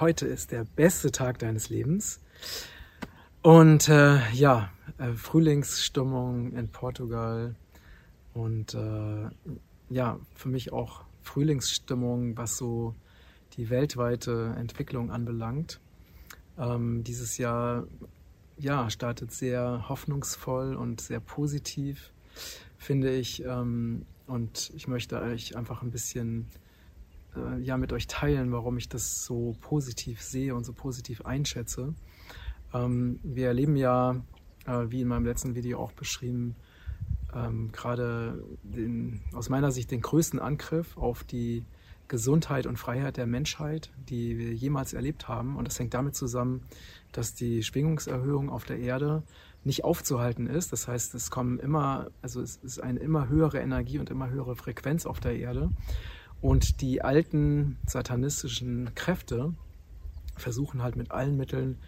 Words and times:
heute 0.00 0.26
ist 0.26 0.52
der 0.52 0.64
beste 0.64 1.10
Tag 1.10 1.38
deines 1.38 1.70
Lebens. 1.70 2.20
Und 3.42 3.88
äh, 3.88 4.20
ja, 4.32 4.70
äh, 4.98 5.12
Frühlingsstimmung 5.12 6.52
in 6.52 6.68
Portugal 6.68 7.54
und 8.34 8.74
äh, 8.74 9.28
ja, 9.90 10.20
für 10.34 10.48
mich 10.48 10.72
auch 10.72 11.04
Frühlingsstimmung, 11.22 12.36
was 12.36 12.56
so 12.56 12.94
die 13.56 13.70
weltweite 13.70 14.54
Entwicklung 14.58 15.10
anbelangt. 15.10 15.80
Ähm, 16.58 17.02
dieses 17.04 17.38
Jahr 17.38 17.86
ja, 18.56 18.90
startet 18.90 19.32
sehr 19.32 19.88
hoffnungsvoll 19.88 20.74
und 20.74 21.00
sehr 21.00 21.20
positiv, 21.20 22.12
finde 22.76 23.14
ich. 23.14 23.44
Ähm, 23.44 24.04
und 24.26 24.70
ich 24.74 24.88
möchte 24.88 25.20
euch 25.20 25.56
einfach 25.56 25.82
ein 25.82 25.90
bisschen 25.90 26.46
äh, 27.38 27.60
ja, 27.60 27.76
mit 27.76 27.92
euch 27.92 28.06
teilen, 28.06 28.52
warum 28.52 28.76
ich 28.78 28.88
das 28.88 29.24
so 29.24 29.56
positiv 29.60 30.22
sehe 30.22 30.54
und 30.54 30.64
so 30.64 30.72
positiv 30.72 31.22
einschätze. 31.22 31.94
Ähm, 32.74 33.20
wir 33.22 33.48
erleben 33.48 33.76
ja, 33.76 34.16
äh, 34.66 34.86
wie 34.88 35.00
in 35.00 35.08
meinem 35.08 35.26
letzten 35.26 35.54
Video 35.54 35.78
auch 35.78 35.92
beschrieben, 35.92 36.56
ähm, 37.34 37.70
gerade 37.72 38.42
aus 39.34 39.48
meiner 39.48 39.70
Sicht 39.70 39.90
den 39.90 40.00
größten 40.00 40.40
Angriff 40.40 40.96
auf 40.96 41.24
die 41.24 41.64
Gesundheit 42.08 42.66
und 42.66 42.78
Freiheit 42.78 43.18
der 43.18 43.26
Menschheit, 43.26 43.90
die 44.08 44.38
wir 44.38 44.54
jemals 44.54 44.94
erlebt 44.94 45.28
haben. 45.28 45.56
Und 45.56 45.68
das 45.68 45.78
hängt 45.78 45.92
damit 45.92 46.16
zusammen, 46.16 46.62
dass 47.12 47.34
die 47.34 47.62
Schwingungserhöhung 47.62 48.48
auf 48.48 48.64
der 48.64 48.78
Erde 48.78 49.22
nicht 49.64 49.84
aufzuhalten 49.84 50.46
ist. 50.46 50.72
Das 50.72 50.88
heißt, 50.88 51.14
es 51.14 51.30
kommen 51.30 51.58
immer, 51.58 52.10
also 52.22 52.40
es 52.40 52.56
ist 52.56 52.82
eine 52.82 52.98
immer 53.00 53.28
höhere 53.28 53.58
Energie 53.58 53.98
und 53.98 54.08
immer 54.08 54.30
höhere 54.30 54.56
Frequenz 54.56 55.04
auf 55.04 55.20
der 55.20 55.36
Erde. 55.36 55.70
Und 56.40 56.80
die 56.80 57.02
alten 57.02 57.78
satanistischen 57.86 58.94
Kräfte 58.94 59.54
versuchen 60.36 60.82
halt 60.82 60.96
mit 60.96 61.10
allen 61.10 61.36
Mitteln 61.36 61.78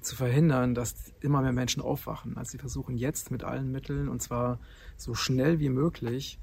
zu 0.00 0.14
verhindern, 0.14 0.74
dass 0.74 1.12
immer 1.20 1.42
mehr 1.42 1.52
Menschen 1.52 1.82
aufwachen. 1.82 2.36
Also 2.36 2.52
sie 2.52 2.58
versuchen 2.58 2.96
jetzt 2.96 3.30
mit 3.30 3.42
allen 3.42 3.72
Mitteln 3.72 4.08
und 4.08 4.22
zwar 4.22 4.60
so 4.96 5.14
schnell 5.14 5.58
wie 5.58 5.68
möglich 5.68 6.38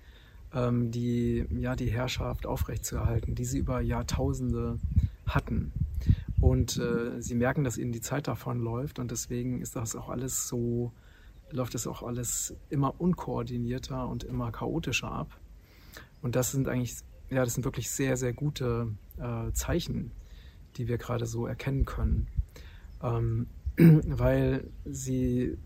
ähm, 0.53 0.91
die, 0.91 1.45
ja, 1.51 1.75
die 1.75 1.89
Herrschaft 1.89 2.45
aufrechtzuerhalten, 2.45 3.35
die 3.35 3.45
sie 3.45 3.59
über 3.59 3.81
Jahrtausende 3.81 4.79
hatten. 5.25 5.71
Und 6.39 6.77
äh, 6.77 7.21
sie 7.21 7.35
merken, 7.35 7.63
dass 7.63 7.77
ihnen 7.77 7.91
die 7.91 8.01
Zeit 8.01 8.27
davon 8.27 8.59
läuft 8.59 8.99
und 8.99 9.11
deswegen 9.11 9.61
ist 9.61 9.75
das 9.75 9.95
auch 9.95 10.09
alles 10.09 10.47
so, 10.47 10.91
läuft 11.49 11.73
das 11.73 11.87
auch 11.87 12.03
alles 12.03 12.55
immer 12.69 12.99
unkoordinierter 12.99 14.07
und 14.07 14.23
immer 14.23 14.51
chaotischer 14.51 15.11
ab. 15.11 15.39
Und 16.21 16.35
das 16.35 16.51
sind 16.51 16.67
eigentlich, 16.67 16.97
ja, 17.29 17.43
das 17.43 17.53
sind 17.53 17.63
wirklich 17.63 17.89
sehr, 17.89 18.17
sehr 18.17 18.33
gute 18.33 18.89
äh, 19.17 19.51
Zeichen, 19.53 20.11
die 20.77 20.87
wir 20.87 20.97
gerade 20.97 21.25
so 21.25 21.47
erkennen 21.47 21.85
können. 21.85 22.27
Ähm, 23.01 23.47
weil 23.77 24.69
sie, 24.85 25.57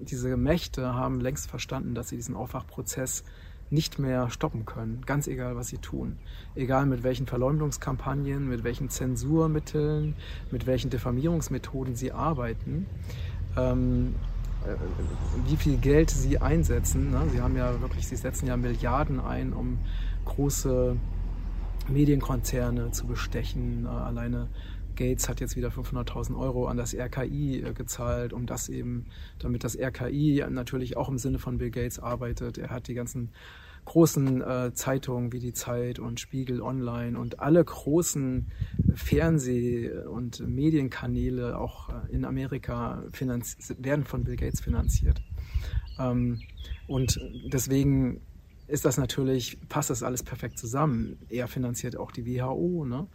diese 0.00 0.36
Mächte 0.36 0.94
haben 0.94 1.20
längst 1.20 1.48
verstanden, 1.48 1.94
dass 1.94 2.08
sie 2.08 2.16
diesen 2.16 2.34
Aufwachprozess 2.34 3.24
nicht 3.70 3.98
mehr 3.98 4.28
stoppen 4.30 4.66
können, 4.66 5.02
ganz 5.06 5.26
egal, 5.26 5.56
was 5.56 5.68
sie 5.68 5.78
tun. 5.78 6.18
Egal 6.54 6.84
mit 6.84 7.02
welchen 7.04 7.26
Verleumdungskampagnen, 7.26 8.46
mit 8.46 8.64
welchen 8.64 8.90
Zensurmitteln, 8.90 10.14
mit 10.50 10.66
welchen 10.66 10.90
Diffamierungsmethoden 10.90 11.96
sie 11.96 12.12
arbeiten, 12.12 12.86
ähm, 13.56 14.14
äh, 14.14 14.31
wie 15.46 15.56
viel 15.56 15.76
Geld 15.78 16.10
sie 16.10 16.38
einsetzen. 16.38 17.10
Ne? 17.10 17.22
Sie 17.32 17.40
haben 17.40 17.56
ja 17.56 17.80
wirklich, 17.80 18.06
sie 18.06 18.16
setzen 18.16 18.46
ja 18.46 18.56
Milliarden 18.56 19.20
ein, 19.20 19.52
um 19.52 19.78
große 20.24 20.96
Medienkonzerne 21.88 22.90
zu 22.90 23.06
bestechen. 23.06 23.86
Äh, 23.86 23.88
alleine 23.88 24.48
Gates 24.94 25.28
hat 25.28 25.40
jetzt 25.40 25.56
wieder 25.56 25.68
500.000 25.68 26.38
Euro 26.38 26.66
an 26.66 26.76
das 26.76 26.94
RKI 26.94 27.62
äh, 27.62 27.72
gezahlt, 27.72 28.32
um 28.32 28.46
das 28.46 28.68
eben, 28.68 29.06
damit 29.38 29.64
das 29.64 29.76
RKI 29.76 30.44
natürlich 30.50 30.96
auch 30.96 31.08
im 31.08 31.18
Sinne 31.18 31.38
von 31.38 31.58
Bill 31.58 31.70
Gates 31.70 31.98
arbeitet. 31.98 32.58
Er 32.58 32.70
hat 32.70 32.88
die 32.88 32.94
ganzen 32.94 33.30
großen 33.84 34.42
äh, 34.42 34.74
Zeitungen 34.74 35.32
wie 35.32 35.40
die 35.40 35.52
Zeit 35.52 35.98
und 35.98 36.20
Spiegel 36.20 36.62
Online 36.62 37.18
und 37.18 37.40
alle 37.40 37.64
großen 37.64 38.46
Fernseh- 38.94 39.90
und 40.06 40.40
Medienkanäle 40.46 41.58
auch 41.58 41.88
äh, 41.88 42.12
in 42.12 42.24
Amerika 42.24 43.02
werden 43.78 44.04
von 44.04 44.24
Bill 44.24 44.36
Gates 44.36 44.60
finanziert. 44.60 45.20
Ähm, 45.98 46.40
und 46.86 47.20
deswegen 47.46 48.20
ist 48.68 48.84
das 48.84 48.98
natürlich, 48.98 49.58
passt 49.68 49.90
das 49.90 50.02
alles 50.02 50.22
perfekt 50.22 50.58
zusammen. 50.58 51.18
Er 51.28 51.48
finanziert 51.48 51.96
auch 51.96 52.12
die 52.12 52.24
WHO, 52.24 52.84
ne? 52.84 53.06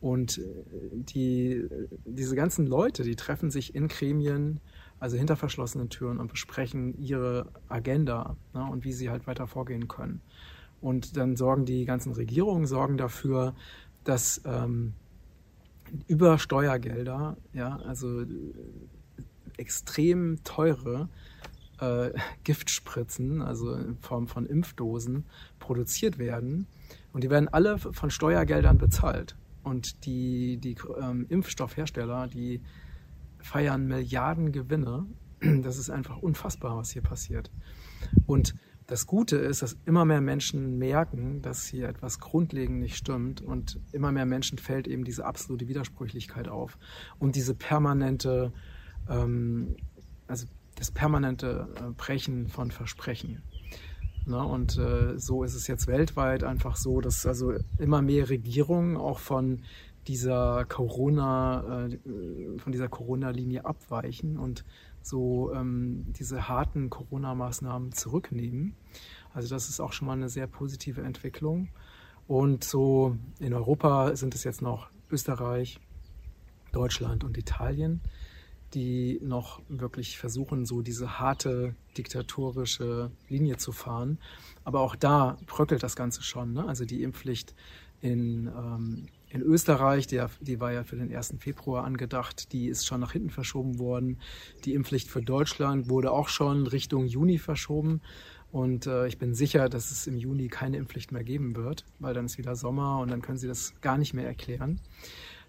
Und 0.00 0.38
äh, 0.38 0.42
die, 0.92 1.66
diese 2.04 2.36
ganzen 2.36 2.66
Leute, 2.66 3.02
die 3.02 3.16
treffen 3.16 3.50
sich 3.50 3.74
in 3.74 3.88
Gremien, 3.88 4.60
also 5.00 5.16
hinter 5.16 5.34
verschlossenen 5.34 5.88
Türen 5.88 6.18
und 6.18 6.30
besprechen 6.30 6.96
ihre 6.98 7.46
Agenda 7.68 8.36
ne, 8.54 8.64
und 8.64 8.84
wie 8.84 8.92
sie 8.92 9.10
halt 9.10 9.26
weiter 9.26 9.46
vorgehen 9.46 9.88
können. 9.88 10.20
Und 10.80 11.16
dann 11.16 11.36
sorgen 11.36 11.64
die 11.64 11.84
ganzen 11.84 12.12
Regierungen 12.12 12.66
sorgen 12.66 12.96
dafür, 12.96 13.54
dass 14.04 14.42
ähm, 14.44 14.94
über 16.06 16.38
Steuergelder, 16.38 17.36
ja, 17.52 17.76
also 17.78 18.22
äh, 18.22 18.26
extrem 19.56 20.42
teure 20.44 21.08
äh, 21.80 22.10
Giftspritzen, 22.44 23.42
also 23.42 23.74
in 23.74 23.96
Form 23.98 24.28
von 24.28 24.46
Impfdosen, 24.46 25.24
produziert 25.58 26.18
werden. 26.18 26.66
Und 27.12 27.24
die 27.24 27.30
werden 27.30 27.48
alle 27.48 27.78
von 27.78 28.10
Steuergeldern 28.10 28.78
bezahlt. 28.78 29.36
Und 29.62 30.06
die, 30.06 30.58
die 30.58 30.76
ähm, 31.00 31.26
Impfstoffhersteller, 31.28 32.28
die 32.28 32.60
feiern 33.42 33.86
Milliarden 33.86 34.52
Gewinne. 34.52 35.06
Das 35.62 35.78
ist 35.78 35.88
einfach 35.88 36.18
unfassbar, 36.18 36.76
was 36.76 36.90
hier 36.90 37.00
passiert. 37.00 37.50
Und 38.26 38.54
das 38.90 39.06
Gute 39.06 39.36
ist, 39.36 39.62
dass 39.62 39.78
immer 39.86 40.04
mehr 40.04 40.20
Menschen 40.20 40.76
merken, 40.76 41.42
dass 41.42 41.64
hier 41.66 41.88
etwas 41.88 42.18
grundlegend 42.18 42.80
nicht 42.80 42.96
stimmt 42.96 43.40
und 43.40 43.78
immer 43.92 44.10
mehr 44.10 44.26
Menschen 44.26 44.58
fällt 44.58 44.88
eben 44.88 45.04
diese 45.04 45.24
absolute 45.24 45.68
Widersprüchlichkeit 45.68 46.48
auf 46.48 46.76
und 47.20 47.36
diese 47.36 47.54
permanente, 47.54 48.52
ähm, 49.08 49.76
also 50.26 50.46
das 50.74 50.90
permanente 50.90 51.68
äh, 51.76 51.90
Brechen 51.96 52.48
von 52.48 52.72
Versprechen. 52.72 53.42
Ne? 54.26 54.42
Und 54.42 54.76
äh, 54.76 55.18
so 55.18 55.44
ist 55.44 55.54
es 55.54 55.66
jetzt 55.66 55.86
weltweit 55.86 56.42
einfach 56.42 56.76
so, 56.76 57.00
dass 57.00 57.24
also 57.26 57.54
immer 57.78 58.02
mehr 58.02 58.28
Regierungen 58.28 58.96
auch 58.96 59.20
von 59.20 59.62
dieser 60.06 60.64
Corona, 60.64 61.86
äh, 61.86 62.58
von 62.58 62.72
dieser 62.72 62.88
Corona-Linie 62.88 63.64
abweichen 63.64 64.38
und 64.38 64.64
so 65.02 65.52
ähm, 65.54 66.06
diese 66.18 66.48
harten 66.48 66.90
Corona-Maßnahmen 66.90 67.92
zurücknehmen. 67.92 68.74
Also 69.32 69.48
das 69.48 69.68
ist 69.68 69.80
auch 69.80 69.92
schon 69.92 70.06
mal 70.06 70.14
eine 70.14 70.28
sehr 70.28 70.46
positive 70.46 71.02
Entwicklung. 71.02 71.68
Und 72.26 72.64
so 72.64 73.16
in 73.38 73.54
Europa 73.54 74.14
sind 74.16 74.34
es 74.34 74.44
jetzt 74.44 74.62
noch 74.62 74.90
Österreich, 75.10 75.80
Deutschland 76.72 77.24
und 77.24 77.36
Italien 77.36 78.00
die 78.74 79.18
noch 79.22 79.60
wirklich 79.68 80.18
versuchen, 80.18 80.64
so 80.64 80.82
diese 80.82 81.18
harte 81.18 81.74
diktatorische 81.96 83.10
Linie 83.28 83.56
zu 83.56 83.72
fahren. 83.72 84.18
Aber 84.64 84.80
auch 84.80 84.94
da 84.94 85.38
bröckelt 85.46 85.82
das 85.82 85.96
Ganze 85.96 86.22
schon. 86.22 86.52
Ne? 86.52 86.64
Also 86.66 86.84
die 86.84 87.02
Impfpflicht 87.02 87.54
in, 88.00 88.46
ähm, 88.46 89.06
in 89.30 89.42
Österreich, 89.42 90.08
die, 90.08 90.22
die 90.40 90.58
war 90.60 90.72
ja 90.72 90.82
für 90.82 90.96
den 90.96 91.14
1. 91.14 91.36
Februar 91.38 91.84
angedacht, 91.84 92.52
die 92.52 92.66
ist 92.66 92.86
schon 92.86 93.00
nach 93.00 93.12
hinten 93.12 93.30
verschoben 93.30 93.78
worden. 93.78 94.18
Die 94.64 94.74
Impfpflicht 94.74 95.08
für 95.08 95.22
Deutschland 95.22 95.88
wurde 95.88 96.10
auch 96.10 96.28
schon 96.28 96.66
Richtung 96.66 97.06
Juni 97.06 97.38
verschoben. 97.38 98.00
Und 98.50 98.86
äh, 98.86 99.06
ich 99.06 99.18
bin 99.18 99.34
sicher, 99.34 99.68
dass 99.68 99.92
es 99.92 100.08
im 100.08 100.16
Juni 100.16 100.48
keine 100.48 100.78
Impfpflicht 100.78 101.12
mehr 101.12 101.22
geben 101.22 101.54
wird, 101.54 101.84
weil 102.00 102.14
dann 102.14 102.26
ist 102.26 102.38
wieder 102.38 102.56
Sommer 102.56 102.98
und 102.98 103.10
dann 103.10 103.22
können 103.22 103.38
sie 103.38 103.46
das 103.46 103.74
gar 103.80 103.96
nicht 103.96 104.12
mehr 104.12 104.26
erklären. 104.26 104.80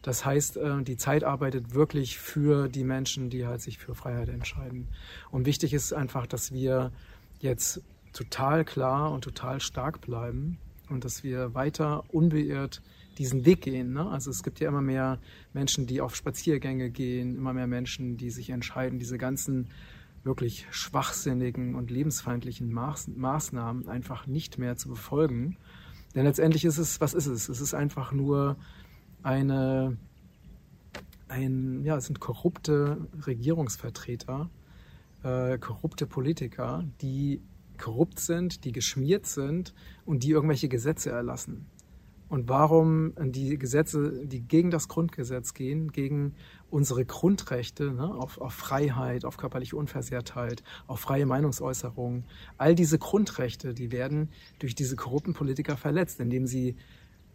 Das 0.04 0.26
heißt, 0.26 0.58
äh, 0.58 0.84
die 0.84 0.98
Zeit 0.98 1.24
arbeitet 1.24 1.74
wirklich 1.74 2.20
für 2.20 2.68
die 2.70 2.84
Menschen, 2.84 3.32
die 3.32 3.48
halt 3.48 3.62
sich 3.62 3.80
für 3.80 3.96
Freiheit 3.96 4.30
entscheiden. 4.30 4.88
Und 5.32 5.48
wichtig 5.48 5.74
ist 5.74 5.94
einfach, 5.94 6.28
dass 6.28 6.52
wir 6.52 6.92
jetzt 7.40 7.82
total 8.14 8.64
klar 8.64 9.12
und 9.12 9.24
total 9.24 9.60
stark 9.60 10.02
bleiben 10.02 10.60
und 10.90 11.04
dass 11.04 11.24
wir 11.24 11.56
weiter 11.56 12.04
unbeirrt 12.10 12.84
diesen 13.18 13.46
Weg 13.46 13.62
gehen. 13.62 13.94
Ne? 13.94 14.06
Also 14.10 14.32
es 14.32 14.44
gibt 14.44 14.60
ja 14.60 14.68
immer 14.68 14.82
mehr 14.82 15.20
Menschen, 15.54 15.88
die 15.88 16.02
auf 16.02 16.16
Spaziergänge 16.16 16.90
gehen, 16.90 17.36
immer 17.36 17.54
mehr 17.54 17.68
Menschen, 17.68 18.18
die 18.18 18.30
sich 18.30 18.50
entscheiden, 18.50 19.00
diese 19.00 19.18
ganzen 19.18 19.70
wirklich 20.24 20.68
schwachsinnigen 20.70 21.76
und 21.76 21.90
lebensfeindlichen 21.90 22.72
Maßnahmen 22.72 23.88
einfach 23.88 24.28
nicht 24.28 24.58
mehr 24.58 24.78
zu 24.78 24.90
befolgen. 24.90 25.58
Denn 26.16 26.26
letztendlich 26.26 26.66
ist 26.66 26.78
es, 26.78 27.02
was 27.02 27.14
ist 27.14 27.28
es? 27.28 27.50
Es 27.50 27.62
ist 27.62 27.74
einfach 27.74 28.12
nur 28.12 28.58
eine, 29.24 29.98
ein, 31.28 31.84
ja, 31.84 31.98
es 31.98 32.06
sind 32.06 32.20
korrupte 32.20 33.08
Regierungsvertreter, 33.26 34.50
äh, 35.24 35.58
korrupte 35.58 36.06
Politiker, 36.06 36.84
die 37.02 37.42
korrupt 37.78 38.20
sind, 38.20 38.64
die 38.64 38.72
geschmiert 38.72 39.26
sind 39.26 39.74
und 40.06 40.24
die 40.24 40.32
irgendwelche 40.32 40.70
Gesetze 40.70 41.10
erlassen. 41.10 41.66
Und 42.32 42.48
warum 42.48 43.12
die 43.20 43.58
Gesetze, 43.58 44.26
die 44.26 44.40
gegen 44.40 44.72
das 44.72 44.88
Grundgesetz 44.88 45.54
gehen, 45.54 45.92
gegen 45.92 46.34
unsere 46.70 47.04
Grundrechte 47.04 47.92
ne, 47.92 48.06
auf, 48.06 48.38
auf 48.38 48.54
Freiheit, 48.54 49.26
auf 49.26 49.36
körperliche 49.36 49.76
Unversehrtheit, 49.76 50.64
auf 50.88 51.02
freie 51.02 51.26
Meinungsäußerung, 51.26 52.24
all 52.58 52.74
diese 52.74 52.98
Grundrechte, 53.00 53.74
die 53.74 53.92
werden 53.92 54.30
durch 54.60 54.76
diese 54.76 54.96
korrupten 54.96 55.34
Politiker 55.34 55.76
verletzt, 55.76 56.22
indem 56.22 56.48
sie 56.48 56.78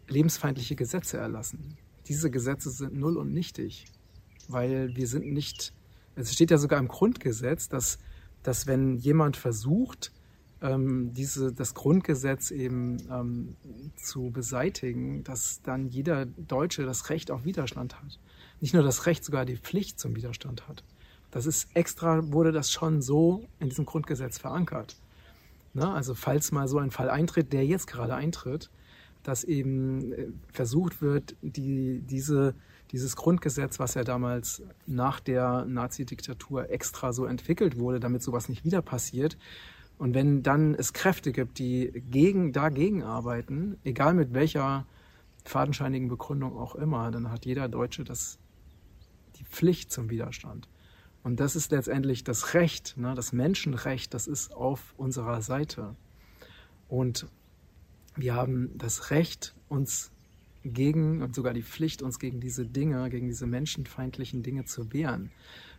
lebensfeindliche 0.08 0.76
Gesetze 0.76 1.19
erlassen. 1.19 1.76
Diese 2.06 2.31
Gesetze 2.31 2.70
sind 2.70 2.94
null 2.94 3.19
und 3.19 3.34
nichtig, 3.34 3.84
weil 4.49 4.96
wir 4.96 5.08
sind 5.08 5.31
nicht, 5.31 5.75
es 6.14 6.32
steht 6.32 6.50
ja 6.50 6.56
sogar 6.56 6.78
im 6.78 6.88
Grundgesetz, 6.88 7.69
dass, 7.69 7.99
dass 8.42 8.66
wenn 8.66 8.96
jemand 8.96 9.37
versucht, 9.37 10.10
ähm, 10.62 11.12
diese, 11.12 11.52
das 11.52 11.74
Grundgesetz 11.74 12.50
eben 12.50 12.98
ähm, 13.10 13.56
zu 13.96 14.30
beseitigen, 14.30 15.22
dass 15.24 15.60
dann 15.62 15.88
jeder 15.88 16.26
Deutsche 16.26 16.84
das 16.84 17.10
Recht 17.10 17.30
auf 17.30 17.44
Widerstand 17.44 18.00
hat. 18.00 18.18
Nicht 18.60 18.74
nur 18.74 18.82
das 18.82 19.06
Recht, 19.06 19.24
sogar 19.24 19.44
die 19.44 19.56
Pflicht 19.56 20.00
zum 20.00 20.16
Widerstand 20.16 20.66
hat. 20.68 20.82
Das 21.30 21.44
ist 21.44 21.68
extra, 21.74 22.32
wurde 22.32 22.52
das 22.52 22.70
schon 22.70 23.02
so 23.02 23.44
in 23.58 23.68
diesem 23.68 23.84
Grundgesetz 23.84 24.38
verankert. 24.38 24.96
Na, 25.74 25.94
also 25.94 26.14
falls 26.14 26.52
mal 26.52 26.68
so 26.68 26.78
ein 26.78 26.90
Fall 26.90 27.10
eintritt, 27.10 27.52
der 27.52 27.66
jetzt 27.66 27.86
gerade 27.86 28.14
eintritt, 28.14 28.70
dass 29.22 29.44
eben 29.44 30.12
äh, 30.12 30.28
versucht 30.52 31.02
wird, 31.02 31.36
die, 31.42 32.00
diese, 32.08 32.54
dieses 32.92 33.16
Grundgesetz, 33.16 33.78
was 33.78 33.92
ja 33.94 34.04
damals 34.04 34.62
nach 34.86 35.20
der 35.20 35.66
Nazi-Diktatur 35.66 36.70
extra 36.70 37.12
so 37.12 37.26
entwickelt 37.26 37.78
wurde, 37.78 38.00
damit 38.00 38.22
sowas 38.22 38.48
nicht 38.48 38.64
wieder 38.64 38.80
passiert, 38.80 39.36
und 39.98 40.14
wenn 40.14 40.43
dann 40.43 40.75
es 40.75 40.93
Kräfte 40.93 41.32
gibt, 41.32 41.58
die 41.58 41.90
gegen, 42.10 42.52
dagegen 42.52 43.02
arbeiten, 43.02 43.78
egal 43.84 44.14
mit 44.14 44.34
welcher 44.34 44.87
fadenscheinigen 45.44 46.08
Begründung 46.08 46.56
auch 46.56 46.75
immer, 46.75 47.10
dann 47.10 47.31
hat 47.31 47.46
jeder 47.46 47.69
Deutsche 47.69 48.04
das, 48.04 48.38
die 49.38 49.44
Pflicht 49.44 49.90
zum 49.90 50.10
Widerstand. 50.10 50.69
Und 51.22 51.40
das 51.40 51.56
ist 51.56 51.72
letztendlich 51.72 52.25
das 52.25 52.54
Recht, 52.54 52.96
ne, 52.96 53.14
das 53.14 53.32
Menschenrecht, 53.32 54.12
das 54.12 54.26
ist 54.26 54.54
auf 54.54 54.94
unserer 54.96 55.43
Seite. 55.43 55.96
Und 56.88 57.26
wir 58.14 58.34
haben 58.34 58.70
das 58.76 59.10
Recht, 59.10 59.54
uns 59.69 60.10
gegen 60.62 61.22
und 61.22 61.34
sogar 61.34 61.52
die 61.52 61.62
Pflicht, 61.62 62.02
uns 62.02 62.19
gegen 62.19 62.40
diese 62.40 62.66
Dinge, 62.66 63.08
gegen 63.10 63.28
diese 63.28 63.46
menschenfeindlichen 63.46 64.42
Dinge 64.42 64.64
zu 64.64 64.92
wehren. 64.92 65.31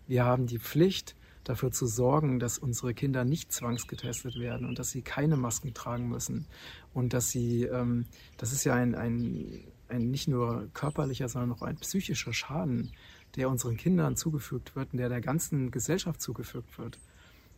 Wir 0.07 0.25
haben 0.25 0.47
die 0.47 0.59
Pflicht, 0.59 1.15
dafür 1.49 1.71
zu 1.71 1.85
sorgen, 1.87 2.39
dass 2.39 2.57
unsere 2.57 2.93
Kinder 2.93 3.23
nicht 3.23 3.51
zwangsgetestet 3.51 4.39
werden 4.39 4.67
und 4.67 4.79
dass 4.79 4.89
sie 4.89 5.01
keine 5.01 5.37
Masken 5.37 5.73
tragen 5.73 6.09
müssen 6.09 6.45
und 6.93 7.13
dass 7.13 7.29
sie, 7.29 7.63
ähm, 7.63 8.05
das 8.37 8.51
ist 8.51 8.63
ja 8.63 8.73
ein, 8.73 8.95
ein, 8.95 9.63
ein 9.87 10.11
nicht 10.11 10.27
nur 10.27 10.69
körperlicher, 10.73 11.29
sondern 11.29 11.51
auch 11.53 11.61
ein 11.61 11.77
psychischer 11.77 12.33
Schaden, 12.33 12.91
der 13.35 13.49
unseren 13.49 13.77
Kindern 13.77 14.15
zugefügt 14.15 14.75
wird 14.75 14.93
und 14.93 14.97
der 14.97 15.09
der 15.09 15.21
ganzen 15.21 15.71
Gesellschaft 15.71 16.21
zugefügt 16.21 16.77
wird. 16.77 16.99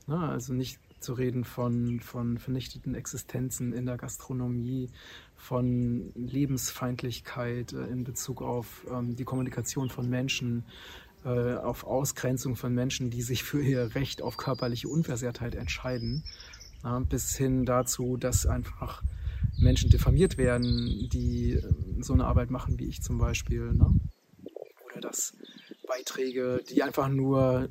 Na, 0.08 0.28
ne, 0.28 0.30
also 0.30 0.54
nicht 0.54 0.80
zu 1.00 1.14
reden 1.14 1.46
von, 1.46 2.00
von 2.00 2.38
vernichteten 2.38 2.96
Existenzen 2.96 3.74
in 3.74 3.86
der 3.86 3.98
Gastronomie, 3.98 4.90
von 5.36 6.12
Lebensfeindlichkeit 6.16 7.74
äh, 7.74 7.86
in 7.86 8.04
Bezug 8.04 8.42
auf 8.42 8.86
ähm, 8.92 9.16
die 9.16 9.24
Kommunikation 9.24 9.90
von 9.90 10.10
Menschen, 10.10 10.66
äh, 11.26 11.56
auf 11.56 11.84
Ausgrenzung 11.84 12.56
von 12.56 12.74
Menschen, 12.74 13.10
die 13.10 13.22
sich 13.22 13.44
für 13.44 13.62
ihr 13.62 13.96
Recht 13.96 14.22
auf 14.22 14.38
körperliche 14.38 14.88
Unversehrtheit 14.88 15.56
entscheiden, 15.56 16.24
ja, 16.84 17.00
bis 17.00 17.36
hin 17.36 17.66
dazu, 17.66 18.18
dass 18.18 18.46
einfach 18.46 19.04
Menschen 19.58 19.90
diffamiert 19.90 20.38
werden, 20.38 21.10
die 21.12 21.54
äh, 21.54 21.64
so 22.02 22.14
eine 22.14 22.26
Arbeit 22.26 22.50
machen 22.50 22.80
wie 22.80 22.86
ich 22.86 23.02
zum 23.02 23.18
Beispiel. 23.18 23.74
Ne? 23.74 23.94
Oder 24.86 25.02
dass 25.02 25.34
Beiträge, 25.88 26.64
die 26.70 26.84
einfach 26.84 27.10
nur 27.10 27.70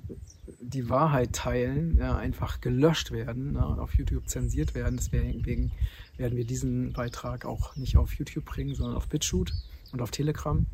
die 0.60 0.88
Wahrheit 0.88 1.32
teilen, 1.32 1.96
ja, 1.96 2.16
einfach 2.16 2.60
gelöscht 2.60 3.12
werden 3.12 3.56
und 3.56 3.78
auf 3.78 3.94
YouTube 3.94 4.28
zensiert 4.28 4.74
werden. 4.74 4.96
Deswegen 4.96 5.72
werden 6.16 6.36
wir 6.36 6.44
diesen 6.44 6.92
Beitrag 6.92 7.44
auch 7.44 7.76
nicht 7.76 7.96
auf 7.96 8.12
YouTube 8.14 8.44
bringen, 8.44 8.74
sondern 8.74 8.96
auf 8.96 9.08
BitChute 9.08 9.54
und 9.92 10.02
auf 10.02 10.10
Telegram. 10.10 10.66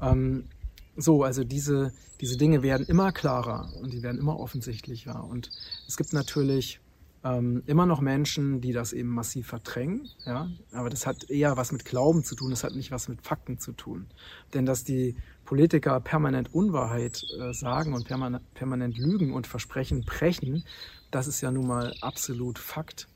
Ähm, 0.00 0.48
so, 0.96 1.22
also 1.22 1.44
diese, 1.44 1.92
diese 2.20 2.36
Dinge 2.36 2.62
werden 2.62 2.86
immer 2.86 3.12
klarer 3.12 3.72
und 3.80 3.92
die 3.92 4.02
werden 4.02 4.18
immer 4.18 4.38
offensichtlicher. 4.38 5.24
Und 5.24 5.50
es 5.88 5.96
gibt 5.96 6.12
natürlich 6.12 6.80
ähm, 7.24 7.62
immer 7.66 7.86
noch 7.86 8.00
Menschen, 8.00 8.60
die 8.60 8.72
das 8.72 8.92
eben 8.92 9.08
massiv 9.08 9.48
verdrängen. 9.48 10.08
Ja? 10.26 10.48
Aber 10.72 10.90
das 10.90 11.06
hat 11.06 11.30
eher 11.30 11.56
was 11.56 11.72
mit 11.72 11.84
Glauben 11.84 12.22
zu 12.22 12.34
tun, 12.34 12.50
das 12.50 12.62
hat 12.64 12.74
nicht 12.74 12.90
was 12.90 13.08
mit 13.08 13.22
Fakten 13.22 13.58
zu 13.58 13.72
tun. 13.72 14.06
Denn 14.52 14.66
dass 14.66 14.84
die 14.84 15.16
Politiker 15.44 16.00
permanent 16.00 16.54
Unwahrheit 16.54 17.24
äh, 17.40 17.52
sagen 17.52 17.94
und 17.94 18.06
permanent, 18.06 18.54
permanent 18.54 18.98
lügen 18.98 19.32
und 19.32 19.46
Versprechen 19.46 20.04
brechen, 20.04 20.64
das 21.10 21.26
ist 21.26 21.40
ja 21.40 21.50
nun 21.50 21.66
mal 21.66 21.94
absolut 22.02 22.58
Fakt. 22.58 23.08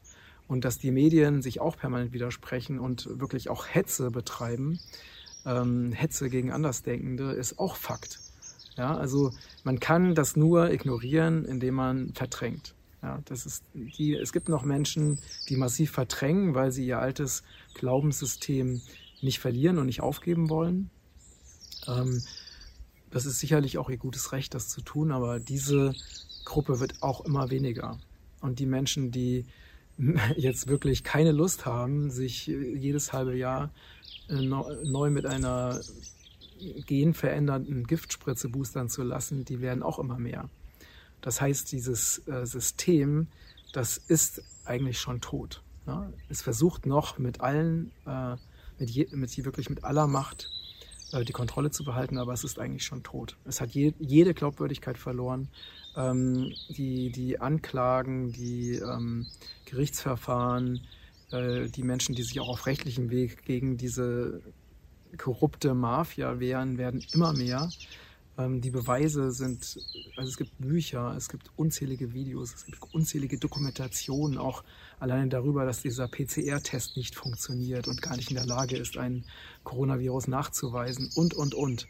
Und 0.46 0.64
dass 0.64 0.78
die 0.78 0.90
Medien 0.90 1.42
sich 1.42 1.60
auch 1.60 1.76
permanent 1.76 2.14
widersprechen 2.14 2.78
und 2.78 3.20
wirklich 3.20 3.50
auch 3.50 3.66
Hetze 3.66 4.10
betreiben, 4.10 4.80
ähm, 5.48 5.92
Hetze 5.92 6.28
gegen 6.28 6.52
Andersdenkende 6.52 7.32
ist 7.32 7.58
auch 7.58 7.76
Fakt. 7.76 8.20
Ja, 8.76 8.96
also 8.96 9.32
man 9.64 9.80
kann 9.80 10.14
das 10.14 10.36
nur 10.36 10.70
ignorieren, 10.70 11.44
indem 11.44 11.74
man 11.74 12.12
verdrängt. 12.14 12.74
Ja, 13.02 13.20
das 13.24 13.46
ist 13.46 13.64
die, 13.74 14.14
es 14.14 14.32
gibt 14.32 14.48
noch 14.48 14.64
Menschen, 14.64 15.18
die 15.48 15.56
massiv 15.56 15.90
verdrängen, 15.92 16.54
weil 16.54 16.70
sie 16.70 16.86
ihr 16.86 16.98
altes 16.98 17.42
Glaubenssystem 17.74 18.80
nicht 19.20 19.38
verlieren 19.38 19.78
und 19.78 19.86
nicht 19.86 20.00
aufgeben 20.00 20.48
wollen. 20.48 20.90
Ähm, 21.86 22.22
das 23.10 23.26
ist 23.26 23.40
sicherlich 23.40 23.78
auch 23.78 23.88
ihr 23.88 23.96
gutes 23.96 24.32
Recht, 24.32 24.54
das 24.54 24.68
zu 24.68 24.80
tun, 24.80 25.12
aber 25.12 25.40
diese 25.40 25.94
Gruppe 26.44 26.80
wird 26.80 27.02
auch 27.02 27.24
immer 27.24 27.50
weniger. 27.50 27.98
Und 28.40 28.58
die 28.58 28.66
Menschen, 28.66 29.10
die 29.10 29.46
jetzt 30.36 30.68
wirklich 30.68 31.04
keine 31.04 31.32
Lust 31.32 31.66
haben, 31.66 32.10
sich 32.10 32.46
jedes 32.46 33.12
halbe 33.12 33.36
Jahr 33.36 33.70
neu 34.28 35.10
mit 35.10 35.26
einer 35.26 35.80
genverändernden 36.86 37.86
Giftspritze 37.86 38.48
boostern 38.48 38.88
zu 38.88 39.02
lassen, 39.02 39.44
die 39.44 39.60
werden 39.60 39.82
auch 39.82 39.98
immer 39.98 40.18
mehr. 40.18 40.48
Das 41.20 41.40
heißt, 41.40 41.70
dieses 41.72 42.26
äh, 42.28 42.46
System, 42.46 43.28
das 43.72 43.96
ist 43.96 44.42
eigentlich 44.64 45.00
schon 45.00 45.20
tot. 45.20 45.62
Es 46.28 46.42
versucht 46.42 46.84
noch 46.84 47.18
mit 47.18 47.40
allen, 47.40 47.92
äh, 48.06 48.36
mit, 48.78 48.90
je, 48.90 49.08
mit 49.12 49.36
wirklich 49.44 49.70
mit 49.70 49.84
aller 49.84 50.06
Macht 50.06 50.50
äh, 51.12 51.24
die 51.24 51.32
Kontrolle 51.32 51.70
zu 51.70 51.84
behalten, 51.84 52.18
aber 52.18 52.34
es 52.34 52.44
ist 52.44 52.58
eigentlich 52.58 52.84
schon 52.84 53.02
tot. 53.02 53.36
Es 53.46 53.60
hat 53.60 53.70
je, 53.70 53.94
jede 53.98 54.34
Glaubwürdigkeit 54.34 54.98
verloren. 54.98 55.48
Ähm, 55.96 56.52
die, 56.68 57.10
die 57.10 57.40
Anklagen, 57.40 58.32
die 58.32 58.74
ähm, 58.74 59.26
Gerichtsverfahren, 59.64 60.80
äh, 61.32 61.68
die 61.68 61.82
Menschen, 61.82 62.14
die 62.14 62.22
sich 62.22 62.40
auch 62.40 62.48
auf 62.48 62.66
rechtlichem 62.66 63.10
Weg 63.10 63.44
gegen 63.44 63.76
diese 63.76 64.40
korrupte 65.16 65.74
Mafia 65.74 66.38
wehren, 66.40 66.78
werden 66.78 67.04
immer 67.12 67.32
mehr. 67.32 67.70
Ähm, 68.38 68.60
die 68.60 68.70
Beweise 68.70 69.32
sind, 69.32 69.78
also 70.16 70.30
es 70.30 70.36
gibt 70.36 70.52
Bücher, 70.58 71.14
es 71.16 71.28
gibt 71.28 71.50
unzählige 71.56 72.14
Videos, 72.14 72.54
es 72.54 72.64
gibt 72.64 72.78
unzählige 72.94 73.38
Dokumentationen, 73.38 74.38
auch 74.38 74.62
alleine 75.00 75.28
darüber, 75.28 75.64
dass 75.64 75.82
dieser 75.82 76.08
PCR-Test 76.08 76.96
nicht 76.96 77.16
funktioniert 77.16 77.88
und 77.88 78.00
gar 78.00 78.16
nicht 78.16 78.30
in 78.30 78.36
der 78.36 78.46
Lage 78.46 78.76
ist, 78.76 78.96
ein 78.96 79.24
Coronavirus 79.64 80.28
nachzuweisen 80.28 81.10
und, 81.14 81.34
und, 81.34 81.54
und. 81.54 81.88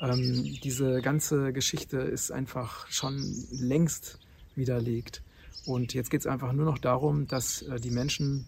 Ähm, 0.00 0.58
diese 0.62 1.00
ganze 1.00 1.54
Geschichte 1.54 1.98
ist 1.98 2.30
einfach 2.30 2.86
schon 2.90 3.18
längst 3.50 4.18
widerlegt. 4.54 5.22
Und 5.64 5.94
jetzt 5.94 6.10
geht 6.10 6.20
es 6.20 6.26
einfach 6.26 6.52
nur 6.52 6.66
noch 6.66 6.78
darum, 6.78 7.26
dass 7.26 7.62
äh, 7.62 7.80
die 7.80 7.90
Menschen 7.90 8.46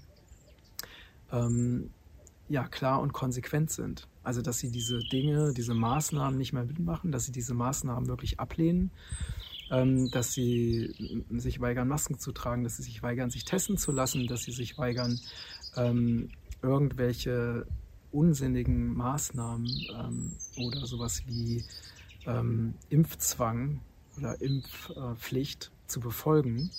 ähm, 1.33 1.91
ja, 2.49 2.67
klar 2.67 3.01
und 3.01 3.13
konsequent 3.13 3.71
sind. 3.71 4.09
Also, 4.23 4.43
dass 4.43 4.59
sie 4.59 4.71
diese 4.71 4.99
Dinge, 4.99 5.53
diese 5.55 5.75
Maßnahmen 5.75 6.39
nicht 6.39 6.53
mehr 6.53 6.65
mitmachen, 6.65 7.13
dass 7.13 7.25
sie 7.25 7.33
diese 7.33 7.55
Maßnahmen 7.55 8.09
wirklich 8.09 8.41
ablehnen, 8.41 8.91
ähm, 9.71 10.11
dass 10.11 10.33
sie 10.33 11.25
sich 11.31 11.61
weigern, 11.61 11.89
Masken 11.89 12.19
zu 12.19 12.33
tragen, 12.33 12.65
dass 12.65 12.77
sie 12.77 12.83
sich 12.83 13.03
weigern, 13.03 13.31
sich 13.31 13.45
testen 13.45 13.77
zu 13.77 13.93
lassen, 13.93 14.27
dass 14.27 14.43
sie 14.43 14.53
sich 14.53 14.79
weigern, 14.79 15.21
ähm, 15.77 16.31
irgendwelche 16.63 17.67
unsinnigen 18.11 18.97
Maßnahmen 18.97 19.67
ähm, 19.95 20.33
oder 20.57 20.87
sowas 20.87 21.23
wie 21.27 21.65
ähm, 22.27 22.75
Impfzwang 22.89 23.81
oder 24.17 24.41
Impfpflicht 24.41 25.71
zu 25.87 26.01
befolgen. 26.01 26.71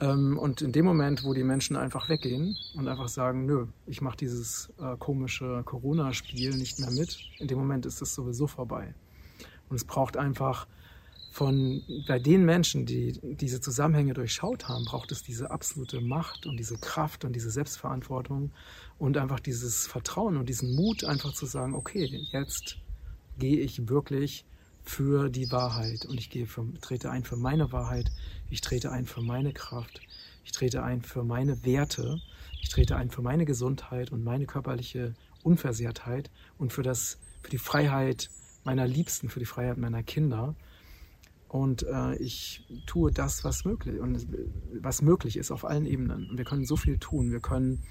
Ähm, 0.00 0.38
und 0.38 0.62
in 0.62 0.72
dem 0.72 0.84
Moment, 0.84 1.24
wo 1.24 1.34
die 1.34 1.44
Menschen 1.44 1.76
einfach 1.76 2.08
weggehen 2.08 2.56
und 2.76 2.88
einfach 2.88 3.08
sagen, 3.08 3.46
nö, 3.46 3.66
ich 3.86 4.00
mache 4.00 4.16
dieses 4.16 4.72
äh, 4.80 4.96
komische 4.98 5.62
Corona-Spiel 5.64 6.56
nicht 6.56 6.78
mehr 6.78 6.90
mit, 6.90 7.18
in 7.38 7.48
dem 7.48 7.58
Moment 7.58 7.86
ist 7.86 8.00
es 8.00 8.14
sowieso 8.14 8.46
vorbei. 8.46 8.94
Und 9.68 9.76
es 9.76 9.84
braucht 9.84 10.16
einfach 10.16 10.66
von 11.30 11.82
bei 12.06 12.18
den 12.18 12.44
Menschen, 12.44 12.86
die 12.86 13.18
diese 13.22 13.60
Zusammenhänge 13.60 14.14
durchschaut 14.14 14.66
haben, 14.68 14.84
braucht 14.84 15.12
es 15.12 15.22
diese 15.22 15.50
absolute 15.50 16.00
Macht 16.00 16.46
und 16.46 16.56
diese 16.56 16.78
Kraft 16.78 17.24
und 17.24 17.34
diese 17.34 17.50
Selbstverantwortung 17.50 18.50
und 18.98 19.16
einfach 19.18 19.38
dieses 19.38 19.86
Vertrauen 19.86 20.36
und 20.36 20.48
diesen 20.48 20.74
Mut, 20.74 21.04
einfach 21.04 21.32
zu 21.34 21.46
sagen, 21.46 21.74
okay, 21.74 22.26
jetzt 22.32 22.78
gehe 23.38 23.60
ich 23.60 23.88
wirklich 23.88 24.44
für 24.88 25.28
die 25.28 25.52
Wahrheit 25.52 26.06
und 26.06 26.18
ich 26.18 26.30
gehe 26.30 26.46
für, 26.46 26.66
trete 26.80 27.10
ein 27.10 27.22
für 27.22 27.36
meine 27.36 27.72
Wahrheit, 27.72 28.10
ich 28.48 28.62
trete 28.62 28.90
ein 28.90 29.04
für 29.04 29.20
meine 29.20 29.52
Kraft, 29.52 30.00
ich 30.44 30.52
trete 30.52 30.82
ein 30.82 31.02
für 31.02 31.24
meine 31.24 31.62
Werte, 31.62 32.22
ich 32.62 32.70
trete 32.70 32.96
ein 32.96 33.10
für 33.10 33.20
meine 33.20 33.44
Gesundheit 33.44 34.10
und 34.10 34.24
meine 34.24 34.46
körperliche 34.46 35.14
Unversehrtheit 35.42 36.30
und 36.56 36.72
für 36.72 36.82
das, 36.82 37.18
für 37.42 37.50
die 37.50 37.58
Freiheit 37.58 38.30
meiner 38.64 38.86
Liebsten, 38.86 39.28
für 39.28 39.40
die 39.40 39.44
Freiheit 39.44 39.76
meiner 39.76 40.02
Kinder. 40.02 40.54
Und 41.48 41.82
äh, 41.82 42.16
ich 42.16 42.64
tue 42.86 43.12
das, 43.12 43.44
was 43.44 43.66
möglich 43.66 44.00
und 44.00 44.26
was 44.80 45.02
möglich 45.02 45.36
ist 45.36 45.50
auf 45.50 45.66
allen 45.66 45.86
Ebenen. 45.86 46.30
Und 46.30 46.38
wir 46.38 46.44
können 46.44 46.64
so 46.64 46.76
viel 46.76 46.98
tun. 46.98 47.30
Wir 47.30 47.40
können 47.40 47.82